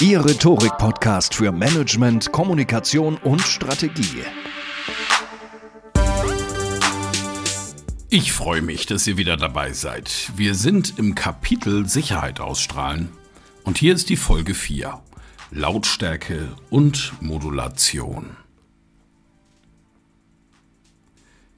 Ihr 0.00 0.24
Rhetorik-Podcast 0.24 1.34
für 1.34 1.52
Management, 1.52 2.32
Kommunikation 2.32 3.16
und 3.18 3.40
Strategie. 3.40 4.22
Ich 8.10 8.32
freue 8.32 8.62
mich, 8.62 8.86
dass 8.86 9.06
ihr 9.06 9.16
wieder 9.16 9.36
dabei 9.36 9.72
seid. 9.72 10.32
Wir 10.36 10.54
sind 10.54 10.98
im 10.98 11.14
Kapitel 11.14 11.88
Sicherheit 11.88 12.40
ausstrahlen 12.40 13.10
und 13.64 13.78
hier 13.78 13.94
ist 13.94 14.08
die 14.08 14.16
Folge 14.16 14.54
4. 14.54 15.00
Lautstärke 15.50 16.48
und 16.70 17.12
Modulation. 17.20 18.36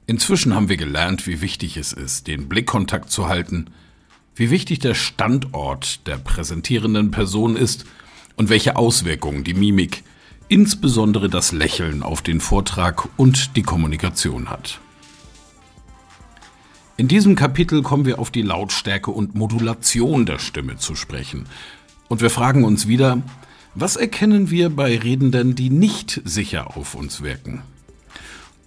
Inzwischen 0.07 0.53
haben 0.53 0.69
wir 0.69 0.77
gelernt, 0.77 1.25
wie 1.25 1.41
wichtig 1.41 1.77
es 1.77 1.93
ist, 1.93 2.27
den 2.27 2.47
Blickkontakt 2.47 3.09
zu 3.09 3.27
halten, 3.27 3.71
wie 4.35 4.51
wichtig 4.51 4.79
der 4.79 4.93
Standort 4.93 6.05
der 6.05 6.17
präsentierenden 6.17 7.09
Person 7.09 7.55
ist 7.55 7.85
und 8.35 8.49
welche 8.49 8.75
Auswirkungen 8.75 9.43
die 9.43 9.53
Mimik, 9.53 10.03
insbesondere 10.47 11.29
das 11.29 11.51
Lächeln 11.51 12.03
auf 12.03 12.21
den 12.21 12.39
Vortrag 12.39 13.07
und 13.17 13.55
die 13.55 13.63
Kommunikation 13.63 14.49
hat. 14.49 14.79
In 16.97 17.07
diesem 17.07 17.35
Kapitel 17.35 17.81
kommen 17.81 18.05
wir 18.05 18.19
auf 18.19 18.31
die 18.31 18.41
Lautstärke 18.41 19.11
und 19.11 19.35
Modulation 19.35 20.25
der 20.25 20.39
Stimme 20.39 20.77
zu 20.77 20.95
sprechen. 20.95 21.45
Und 22.07 22.21
wir 22.21 22.29
fragen 22.29 22.63
uns 22.63 22.87
wieder, 22.87 23.21
was 23.73 23.97
erkennen 23.97 24.49
wir 24.49 24.69
bei 24.69 24.97
Redenden, 24.97 25.55
die 25.55 25.69
nicht 25.69 26.21
sicher 26.23 26.77
auf 26.77 26.95
uns 26.95 27.21
wirken? 27.21 27.63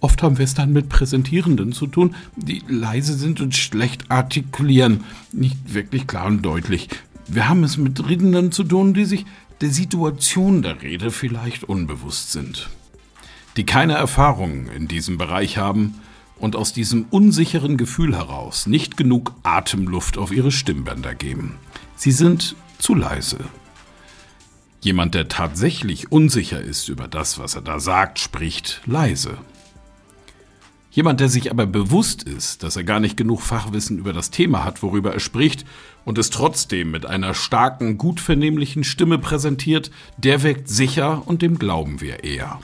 Oft 0.01 0.21
haben 0.21 0.37
wir 0.37 0.45
es 0.45 0.53
dann 0.53 0.71
mit 0.71 0.87
Präsentierenden 0.87 1.73
zu 1.73 1.87
tun, 1.87 2.15
die 2.35 2.61
leise 2.67 3.15
sind 3.15 3.41
und 3.41 3.55
schlecht 3.55 4.11
artikulieren, 4.11 5.03
nicht 5.33 5.73
wirklich 5.73 6.05
klar 6.05 6.27
und 6.27 6.43
deutlich. 6.43 6.87
Wir 7.27 7.49
haben 7.49 7.63
es 7.63 7.77
mit 7.77 8.07
Redenden 8.07 8.51
zu 8.51 8.63
tun, 8.63 8.93
die 8.93 9.05
sich 9.05 9.25
der 9.61 9.71
Situation 9.71 10.61
der 10.61 10.81
Rede 10.81 11.11
vielleicht 11.11 11.65
unbewusst 11.65 12.31
sind, 12.31 12.69
die 13.57 13.65
keine 13.65 13.93
Erfahrung 13.93 14.67
in 14.67 14.87
diesem 14.87 15.17
Bereich 15.17 15.57
haben 15.57 15.95
und 16.37 16.55
aus 16.55 16.71
diesem 16.71 17.05
unsicheren 17.09 17.75
Gefühl 17.75 18.15
heraus 18.15 18.67
nicht 18.67 18.95
genug 18.95 19.33
Atemluft 19.43 20.17
auf 20.17 20.31
ihre 20.31 20.51
Stimmbänder 20.51 21.13
geben. 21.13 21.57
Sie 21.95 22.11
sind 22.11 22.55
zu 22.77 22.95
leise. 22.95 23.39
Jemand, 24.81 25.13
der 25.13 25.27
tatsächlich 25.27 26.09
unsicher 26.09 26.61
ist 26.61 26.87
über 26.87 27.09
das, 27.09 27.37
was 27.37 27.55
er 27.55 27.61
da 27.61 27.81
sagt, 27.81 28.19
spricht 28.19 28.81
leise. 28.85 29.37
Jemand, 30.99 31.21
der 31.21 31.29
sich 31.29 31.49
aber 31.49 31.65
bewusst 31.65 32.23
ist, 32.23 32.61
dass 32.61 32.75
er 32.75 32.83
gar 32.83 32.99
nicht 32.99 33.15
genug 33.15 33.39
Fachwissen 33.39 33.99
über 33.99 34.11
das 34.11 34.31
Thema 34.31 34.65
hat, 34.65 34.83
worüber 34.83 35.13
er 35.13 35.21
spricht, 35.21 35.65
und 36.03 36.17
es 36.17 36.29
trotzdem 36.29 36.91
mit 36.91 37.05
einer 37.05 37.33
starken, 37.33 37.97
gut 37.97 38.19
vernehmlichen 38.19 38.83
Stimme 38.83 39.17
präsentiert, 39.17 39.91
der 40.17 40.43
wirkt 40.43 40.67
sicher 40.67 41.25
und 41.25 41.41
dem 41.41 41.57
glauben 41.57 42.01
wir 42.01 42.25
eher. 42.25 42.59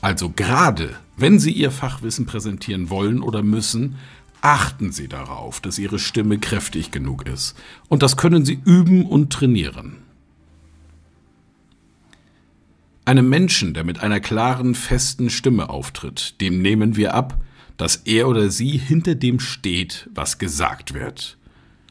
Also 0.00 0.30
gerade, 0.30 0.94
wenn 1.16 1.40
Sie 1.40 1.50
Ihr 1.50 1.72
Fachwissen 1.72 2.26
präsentieren 2.26 2.90
wollen 2.90 3.20
oder 3.20 3.42
müssen, 3.42 3.96
achten 4.40 4.92
Sie 4.92 5.08
darauf, 5.08 5.60
dass 5.60 5.80
Ihre 5.80 5.98
Stimme 5.98 6.38
kräftig 6.38 6.92
genug 6.92 7.26
ist. 7.26 7.56
Und 7.88 8.04
das 8.04 8.16
können 8.16 8.44
Sie 8.44 8.60
üben 8.64 9.04
und 9.04 9.32
trainieren. 9.32 9.96
Einem 13.04 13.28
Menschen, 13.28 13.74
der 13.74 13.82
mit 13.82 13.98
einer 13.98 14.20
klaren, 14.20 14.76
festen 14.76 15.28
Stimme 15.28 15.70
auftritt, 15.70 16.40
dem 16.40 16.62
nehmen 16.62 16.94
wir 16.94 17.14
ab, 17.14 17.42
dass 17.78 17.96
er 17.96 18.28
oder 18.28 18.50
sie 18.50 18.76
hinter 18.76 19.14
dem 19.14 19.40
steht, 19.40 20.10
was 20.12 20.38
gesagt 20.38 20.92
wird 20.92 21.38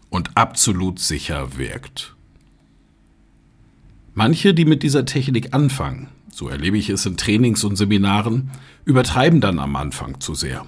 und 0.10 0.38
absolut 0.38 1.00
sicher 1.00 1.58
wirkt. 1.58 2.14
Manche, 4.14 4.54
die 4.54 4.66
mit 4.66 4.84
dieser 4.84 5.06
Technik 5.06 5.54
anfangen, 5.54 6.10
so 6.32 6.50
erlebe 6.50 6.78
ich 6.78 6.90
es 6.90 7.06
in 7.06 7.18
Trainings 7.18 7.64
und 7.64 7.78
Seminaren, 7.78 8.52
übertreiben 8.86 9.42
dann 9.42 9.60
am 9.60 9.76
Anfang 9.76 10.20
zu 10.20 10.36
sehr. 10.36 10.66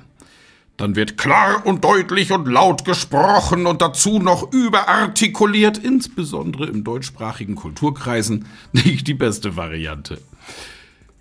Dann 0.77 0.95
wird 0.95 1.17
klar 1.17 1.65
und 1.65 1.83
deutlich 1.83 2.31
und 2.31 2.47
laut 2.47 2.85
gesprochen 2.85 3.65
und 3.65 3.81
dazu 3.81 4.19
noch 4.19 4.53
überartikuliert, 4.53 5.77
insbesondere 5.77 6.67
im 6.67 6.85
deutschsprachigen 6.85 7.55
Kulturkreisen, 7.55 8.45
nicht 8.71 9.07
die 9.07 9.13
beste 9.13 9.57
Variante. 9.57 10.21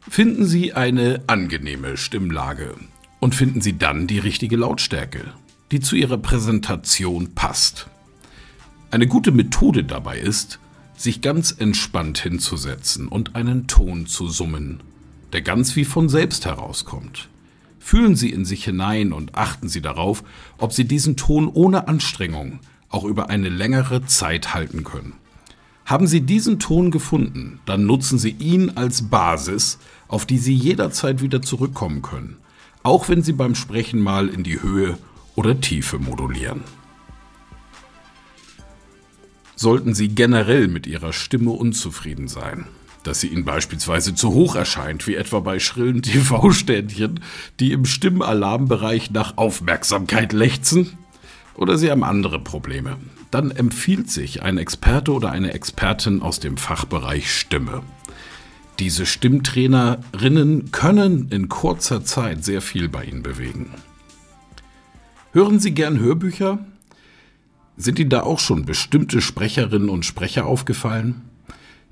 Finden 0.09 0.45
Sie 0.45 0.73
eine 0.73 1.23
angenehme 1.27 1.97
Stimmlage 1.97 2.77
und 3.21 3.35
finden 3.35 3.61
Sie 3.61 3.79
dann 3.79 4.07
die 4.07 4.19
richtige 4.19 4.57
Lautstärke, 4.57 5.33
die 5.71 5.81
zu 5.81 5.97
Ihrer 5.97 6.19
Präsentation 6.19 7.35
passt. 7.35 7.89
Eine 8.91 9.07
gute 9.07 9.33
Methode 9.33 9.85
dabei 9.85 10.19
ist, 10.19 10.59
sich 10.97 11.21
ganz 11.21 11.55
entspannt 11.57 12.19
hinzusetzen 12.19 13.09
und 13.09 13.37
einen 13.37 13.67
Ton 13.67 14.07
zu 14.07 14.29
summen, 14.29 14.81
der 15.33 15.43
ganz 15.43 15.77
wie 15.77 15.85
von 15.85 16.09
selbst 16.09 16.47
herauskommt. 16.47 17.29
Fühlen 17.79 18.17
Sie 18.17 18.31
in 18.31 18.45
sich 18.45 18.65
hinein 18.65 19.13
und 19.13 19.35
achten 19.35 19.69
Sie 19.69 19.81
darauf, 19.81 20.25
ob 20.59 20.73
Sie 20.73 20.85
diesen 20.85 21.17
Ton 21.17 21.49
ohne 21.49 21.89
Anstrengung 21.89 22.61
auch 22.89 23.05
über 23.05 23.31
eine 23.31 23.49
längere 23.49 24.07
Zeit 24.07 24.55
halten 24.55 24.85
können. 24.85 25.15
Haben 25.85 26.07
Sie 26.07 26.21
diesen 26.21 26.59
Ton 26.59 26.91
gefunden, 26.91 27.61
dann 27.65 27.87
nutzen 27.87 28.19
Sie 28.19 28.31
ihn 28.31 28.71
als 28.71 29.09
Basis, 29.09 29.79
auf 30.07 30.27
die 30.27 30.39
Sie 30.39 30.55
jederzeit 30.55 31.23
wieder 31.23 31.41
zurückkommen 31.41 32.03
können, 32.03 32.37
auch 32.83 33.09
wenn 33.09 33.23
Sie 33.23 33.33
beim 33.33 33.55
Sprechen 33.55 34.01
mal 34.01 34.29
in 34.29 34.45
die 34.45 34.63
Höhe 34.63 34.99
oder 35.35 35.61
Tiefe 35.61 35.99
modulieren. 35.99 36.63
Sollten 39.57 39.95
Sie 39.95 40.09
generell 40.09 40.69
mit 40.69 40.87
Ihrer 40.87 41.13
Stimme 41.13 41.51
unzufrieden 41.51 42.29
sein, 42.29 42.67
dass 43.03 43.21
sie 43.21 43.29
Ihnen 43.29 43.45
beispielsweise 43.45 44.15
zu 44.15 44.33
hoch 44.33 44.55
erscheint, 44.55 45.07
wie 45.07 45.17
etwa 45.17 45.41
bei 45.41 45.59
schrillen 45.59 46.03
TV-Ständchen, 46.03 47.21
die 47.59 47.73
im 47.73 47.85
Stimmalarmbereich 47.85 49.11
nach 49.11 49.37
Aufmerksamkeit 49.37 50.33
lechzen? 50.33 50.97
Oder 51.55 51.77
Sie 51.77 51.91
haben 51.91 52.05
andere 52.05 52.39
Probleme? 52.39 52.99
Dann 53.33 53.51
empfiehlt 53.51 54.11
sich 54.11 54.43
ein 54.43 54.59
Experte 54.59 55.13
oder 55.13 55.33
eine 55.33 55.53
Expertin 55.53 56.23
aus 56.23 56.39
dem 56.39 56.57
Fachbereich 56.57 57.33
Stimme. 57.33 57.83
Diese 58.79 59.07
Stimmtrainerinnen 59.07 60.71
können 60.71 61.29
in 61.31 61.49
kurzer 61.49 62.05
Zeit 62.05 62.45
sehr 62.45 62.63
viel 62.63 62.89
bei 62.89 63.05
Ihnen 63.05 63.23
bewegen. 63.23 63.71
Hören 65.33 65.59
Sie 65.59 65.73
gern 65.73 65.99
Hörbücher? 65.99 66.65
Sind 67.77 67.99
Ihnen 67.99 68.11
da 68.11 68.23
auch 68.23 68.39
schon 68.39 68.65
bestimmte 68.67 69.21
Sprecherinnen 69.21 69.89
und 69.89 70.05
Sprecher 70.05 70.47
aufgefallen? 70.47 71.23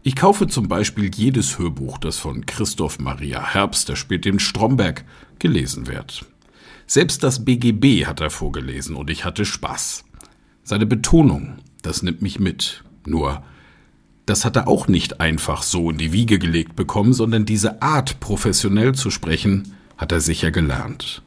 Ich 0.04 0.14
kaufe 0.14 0.46
zum 0.46 0.68
Beispiel 0.68 1.10
jedes 1.12 1.58
Hörbuch, 1.58 1.98
das 1.98 2.18
von 2.18 2.46
Christoph 2.46 3.00
Maria 3.00 3.44
Herbst, 3.44 3.88
der 3.88 3.96
spielt 3.96 4.24
den 4.24 4.38
Stromberg, 4.38 5.04
gelesen 5.40 5.88
wird. 5.88 6.24
Selbst 6.86 7.24
das 7.24 7.44
BGB 7.44 8.06
hat 8.06 8.20
er 8.20 8.30
vorgelesen 8.30 8.94
und 8.94 9.10
ich 9.10 9.24
hatte 9.24 9.44
Spaß. 9.44 10.04
Seine 10.62 10.86
Betonung, 10.86 11.58
das 11.82 12.04
nimmt 12.04 12.22
mich 12.22 12.38
mit. 12.38 12.84
Nur, 13.04 13.42
das 14.26 14.44
hat 14.44 14.56
er 14.56 14.68
auch 14.68 14.88
nicht 14.88 15.20
einfach 15.20 15.62
so 15.62 15.90
in 15.90 15.98
die 15.98 16.12
Wiege 16.12 16.38
gelegt 16.38 16.74
bekommen, 16.74 17.12
sondern 17.12 17.46
diese 17.46 17.80
Art, 17.80 18.18
professionell 18.18 18.94
zu 18.94 19.10
sprechen, 19.10 19.74
hat 19.96 20.10
er 20.12 20.20
sicher 20.20 20.50
gelernt. 20.50 21.22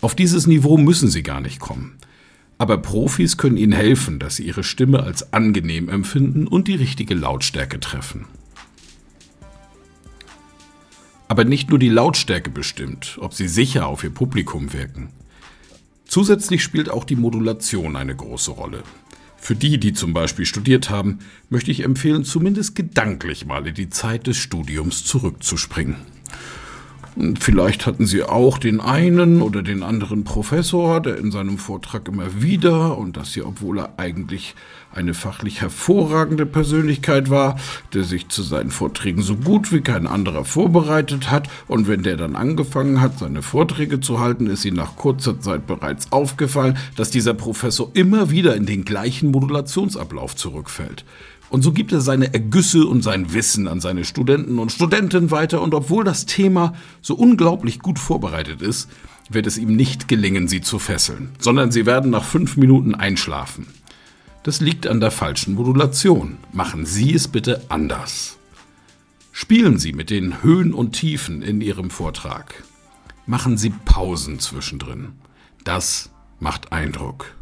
Auf 0.00 0.14
dieses 0.14 0.46
Niveau 0.46 0.78
müssen 0.78 1.08
Sie 1.08 1.22
gar 1.22 1.40
nicht 1.40 1.60
kommen. 1.60 1.98
Aber 2.56 2.78
Profis 2.78 3.36
können 3.36 3.56
Ihnen 3.56 3.72
helfen, 3.72 4.20
dass 4.20 4.36
Sie 4.36 4.44
Ihre 4.44 4.62
Stimme 4.62 5.02
als 5.02 5.32
angenehm 5.32 5.88
empfinden 5.88 6.46
und 6.46 6.68
die 6.68 6.76
richtige 6.76 7.14
Lautstärke 7.14 7.80
treffen. 7.80 8.26
Aber 11.26 11.44
nicht 11.44 11.70
nur 11.70 11.80
die 11.80 11.88
Lautstärke 11.88 12.50
bestimmt, 12.50 13.16
ob 13.20 13.34
Sie 13.34 13.48
sicher 13.48 13.86
auf 13.86 14.04
Ihr 14.04 14.10
Publikum 14.10 14.72
wirken. 14.72 15.08
Zusätzlich 16.04 16.62
spielt 16.62 16.90
auch 16.90 17.04
die 17.04 17.16
Modulation 17.16 17.96
eine 17.96 18.14
große 18.14 18.52
Rolle. 18.52 18.84
Für 19.42 19.56
die, 19.56 19.80
die 19.80 19.92
zum 19.92 20.12
Beispiel 20.12 20.46
studiert 20.46 20.88
haben, 20.88 21.18
möchte 21.50 21.72
ich 21.72 21.80
empfehlen, 21.80 22.22
zumindest 22.22 22.76
gedanklich 22.76 23.44
mal 23.44 23.66
in 23.66 23.74
die 23.74 23.90
Zeit 23.90 24.28
des 24.28 24.36
Studiums 24.36 25.02
zurückzuspringen. 25.02 25.96
Vielleicht 27.38 27.84
hatten 27.84 28.06
Sie 28.06 28.22
auch 28.22 28.56
den 28.56 28.80
einen 28.80 29.42
oder 29.42 29.62
den 29.62 29.82
anderen 29.82 30.24
Professor, 30.24 31.00
der 31.00 31.18
in 31.18 31.30
seinem 31.30 31.58
Vortrag 31.58 32.08
immer 32.08 32.42
wieder, 32.42 32.96
und 32.96 33.18
das 33.18 33.34
hier, 33.34 33.46
obwohl 33.46 33.80
er 33.80 33.98
eigentlich 33.98 34.54
eine 34.94 35.12
fachlich 35.12 35.60
hervorragende 35.60 36.46
Persönlichkeit 36.46 37.28
war, 37.28 37.56
der 37.92 38.04
sich 38.04 38.28
zu 38.28 38.42
seinen 38.42 38.70
Vorträgen 38.70 39.20
so 39.20 39.36
gut 39.36 39.72
wie 39.72 39.82
kein 39.82 40.06
anderer 40.06 40.46
vorbereitet 40.46 41.30
hat, 41.30 41.50
und 41.68 41.86
wenn 41.86 42.02
der 42.02 42.16
dann 42.16 42.34
angefangen 42.34 43.02
hat, 43.02 43.18
seine 43.18 43.42
Vorträge 43.42 44.00
zu 44.00 44.18
halten, 44.18 44.46
ist 44.46 44.64
ihm 44.64 44.74
nach 44.74 44.96
kurzer 44.96 45.38
Zeit 45.38 45.66
bereits 45.66 46.10
aufgefallen, 46.12 46.78
dass 46.96 47.10
dieser 47.10 47.34
Professor 47.34 47.90
immer 47.92 48.30
wieder 48.30 48.56
in 48.56 48.64
den 48.64 48.86
gleichen 48.86 49.30
Modulationsablauf 49.30 50.34
zurückfällt. 50.34 51.04
Und 51.52 51.60
so 51.60 51.72
gibt 51.72 51.92
er 51.92 52.00
seine 52.00 52.32
Ergüsse 52.32 52.86
und 52.86 53.02
sein 53.02 53.34
Wissen 53.34 53.68
an 53.68 53.78
seine 53.78 54.06
Studenten 54.06 54.58
und 54.58 54.72
Studentinnen 54.72 55.30
weiter. 55.30 55.60
Und 55.60 55.74
obwohl 55.74 56.02
das 56.02 56.24
Thema 56.24 56.72
so 57.02 57.14
unglaublich 57.14 57.80
gut 57.80 57.98
vorbereitet 57.98 58.62
ist, 58.62 58.88
wird 59.28 59.46
es 59.46 59.58
ihm 59.58 59.76
nicht 59.76 60.08
gelingen, 60.08 60.48
sie 60.48 60.62
zu 60.62 60.78
fesseln, 60.78 61.28
sondern 61.38 61.70
sie 61.70 61.84
werden 61.84 62.10
nach 62.10 62.24
fünf 62.24 62.56
Minuten 62.56 62.94
einschlafen. 62.94 63.66
Das 64.44 64.62
liegt 64.62 64.86
an 64.86 65.00
der 65.00 65.10
falschen 65.10 65.52
Modulation. 65.52 66.38
Machen 66.54 66.86
Sie 66.86 67.12
es 67.12 67.28
bitte 67.28 67.60
anders. 67.68 68.38
Spielen 69.30 69.78
Sie 69.78 69.92
mit 69.92 70.08
den 70.08 70.42
Höhen 70.42 70.72
und 70.72 70.92
Tiefen 70.92 71.42
in 71.42 71.60
Ihrem 71.60 71.90
Vortrag. 71.90 72.64
Machen 73.26 73.58
Sie 73.58 73.74
Pausen 73.84 74.38
zwischendrin. 74.38 75.12
Das 75.64 76.08
macht 76.40 76.72
Eindruck. 76.72 77.34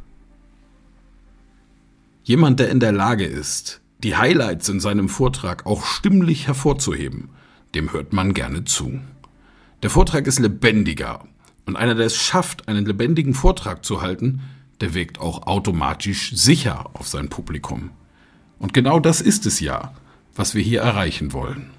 Jemand, 2.24 2.58
der 2.58 2.70
in 2.70 2.80
der 2.80 2.92
Lage 2.92 3.24
ist, 3.24 3.80
die 4.02 4.16
Highlights 4.16 4.68
in 4.68 4.80
seinem 4.80 5.08
Vortrag 5.08 5.66
auch 5.66 5.84
stimmlich 5.84 6.46
hervorzuheben, 6.46 7.30
dem 7.74 7.92
hört 7.92 8.12
man 8.12 8.34
gerne 8.34 8.64
zu. 8.64 9.00
Der 9.82 9.90
Vortrag 9.90 10.26
ist 10.26 10.38
lebendiger 10.38 11.24
und 11.66 11.76
einer, 11.76 11.94
der 11.94 12.06
es 12.06 12.16
schafft, 12.16 12.68
einen 12.68 12.86
lebendigen 12.86 13.34
Vortrag 13.34 13.84
zu 13.84 14.02
halten, 14.02 14.42
der 14.80 14.94
wirkt 14.94 15.20
auch 15.20 15.46
automatisch 15.46 16.32
sicher 16.34 16.90
auf 16.94 17.08
sein 17.08 17.28
Publikum. 17.28 17.90
Und 18.58 18.72
genau 18.72 19.00
das 19.00 19.20
ist 19.20 19.46
es 19.46 19.60
ja, 19.60 19.94
was 20.34 20.54
wir 20.54 20.62
hier 20.62 20.80
erreichen 20.80 21.32
wollen. 21.32 21.70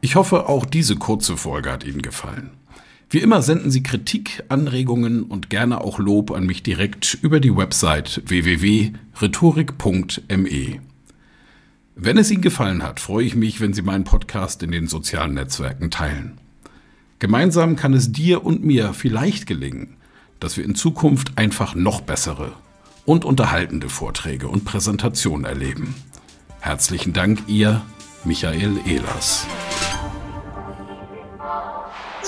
Ich 0.00 0.16
hoffe, 0.16 0.48
auch 0.48 0.64
diese 0.64 0.96
kurze 0.96 1.36
Folge 1.36 1.70
hat 1.70 1.84
Ihnen 1.84 2.02
gefallen. 2.02 2.50
Wie 3.12 3.18
immer 3.18 3.42
senden 3.42 3.72
Sie 3.72 3.82
Kritik, 3.82 4.44
Anregungen 4.48 5.24
und 5.24 5.50
gerne 5.50 5.80
auch 5.80 5.98
Lob 5.98 6.30
an 6.30 6.46
mich 6.46 6.62
direkt 6.62 7.18
über 7.22 7.40
die 7.40 7.56
Website 7.56 8.22
www.rhetorik.me. 8.24 10.80
Wenn 11.96 12.18
es 12.18 12.30
Ihnen 12.30 12.40
gefallen 12.40 12.84
hat, 12.84 13.00
freue 13.00 13.24
ich 13.24 13.34
mich, 13.34 13.60
wenn 13.60 13.72
Sie 13.72 13.82
meinen 13.82 14.04
Podcast 14.04 14.62
in 14.62 14.70
den 14.70 14.86
sozialen 14.86 15.34
Netzwerken 15.34 15.90
teilen. 15.90 16.38
Gemeinsam 17.18 17.74
kann 17.74 17.94
es 17.94 18.12
dir 18.12 18.44
und 18.44 18.62
mir 18.62 18.94
vielleicht 18.94 19.48
gelingen, 19.48 19.96
dass 20.38 20.56
wir 20.56 20.64
in 20.64 20.76
Zukunft 20.76 21.36
einfach 21.36 21.74
noch 21.74 22.02
bessere 22.02 22.52
und 23.06 23.24
unterhaltende 23.24 23.88
Vorträge 23.88 24.46
und 24.46 24.64
Präsentationen 24.64 25.46
erleben. 25.46 25.96
Herzlichen 26.60 27.12
Dank, 27.12 27.40
Ihr 27.48 27.82
Michael 28.24 28.76
Ehlers. 28.86 29.48